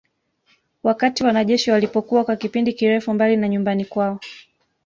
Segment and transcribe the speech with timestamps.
[0.83, 4.19] Wakati wanajeshi walipokuwa kwa kipindi kirefu mbali na nyumbani kwao